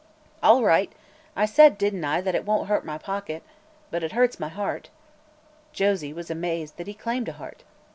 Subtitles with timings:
[0.41, 0.91] "All right.
[1.35, 3.43] I said, didn't I, that it won't hurt my pocket?
[3.91, 4.89] But it hurts my heart."
[5.73, 7.61] (Josie was amazed that he claimed a heart.)